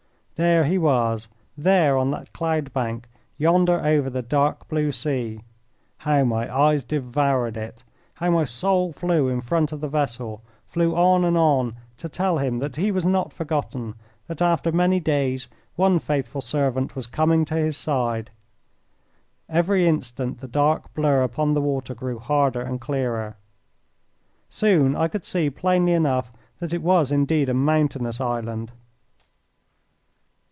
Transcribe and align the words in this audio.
There 0.37 0.63
he 0.65 0.79
was, 0.79 1.27
there 1.55 1.95
on 1.99 2.09
that 2.11 2.33
cloud 2.33 2.73
bank 2.73 3.07
yonder 3.37 3.79
over 3.85 4.09
the 4.09 4.23
dark 4.23 4.67
blue 4.67 4.91
sea. 4.91 5.43
How 5.97 6.23
my 6.23 6.51
eyes 6.51 6.83
devoured 6.83 7.57
it! 7.57 7.83
How 8.15 8.31
my 8.31 8.45
soul 8.45 8.91
flew 8.91 9.27
in 9.27 9.41
front 9.41 9.71
of 9.71 9.81
the 9.81 9.87
vessel 9.87 10.41
flew 10.67 10.95
on 10.95 11.23
and 11.25 11.37
on 11.37 11.75
to 11.97 12.09
tell 12.09 12.39
him 12.39 12.57
that 12.57 12.75
he 12.75 12.89
was 12.91 13.05
not 13.05 13.31
forgotten, 13.31 13.93
that 14.25 14.41
after 14.41 14.71
many 14.71 14.99
days 14.99 15.47
one 15.75 15.99
faithful 15.99 16.41
servant 16.41 16.95
was 16.95 17.05
coming 17.05 17.45
to 17.45 17.55
his 17.55 17.77
side. 17.77 18.31
Every 19.47 19.87
instant 19.87 20.39
the 20.39 20.47
dark 20.47 20.91
blur 20.95 21.21
upon 21.21 21.53
the 21.53 21.61
water 21.61 21.93
grew 21.93 22.17
harder 22.17 22.61
and 22.61 22.81
clearer. 22.81 23.37
Soon 24.49 24.95
I 24.95 25.07
could 25.07 25.23
see 25.23 25.51
plainly 25.51 25.91
enough 25.91 26.33
that 26.57 26.73
it 26.73 26.81
was 26.81 27.11
indeed 27.11 27.47
a 27.47 27.53
mountainous 27.53 28.19
island. 28.19 28.71